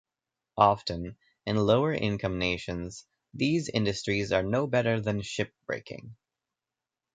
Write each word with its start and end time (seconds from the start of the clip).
Often, 0.57 1.15
in 1.45 1.57
lower 1.57 1.93
income 1.93 2.39
nations, 2.39 3.05
these 3.35 3.69
industries 3.69 4.31
are 4.31 4.41
no 4.41 4.65
better 4.65 4.99
than 4.99 5.21
ship 5.21 5.53
breaking. 5.67 6.15